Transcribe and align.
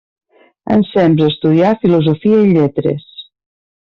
Ensems 0.75 1.21
estudià 1.27 1.75
Filosofia 1.85 2.39
i 2.47 2.57
Lletres. 2.57 3.07